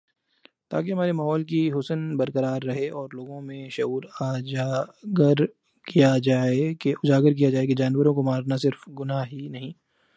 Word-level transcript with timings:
تاکہ 0.69 0.91
ہمارے 0.91 1.11
ماحول 1.11 1.43
کی 1.43 1.69
حسن 1.71 2.15
برقرار 2.17 2.61
رہے 2.61 2.89
اور 2.89 3.09
لوگوں 3.13 3.41
میں 3.41 3.67
شعور 3.69 4.03
اجاگر 4.21 5.45
کیا 5.87 6.17
جائے 6.19 6.73
کہ 6.75 6.93
جانوروں 7.77 8.13
کو 8.13 8.23
مار 8.23 8.41
نا 8.47 8.57
صرف 8.57 8.87
گناہ 8.99 9.23
ہی 9.25 9.47
نہیں 9.47 9.71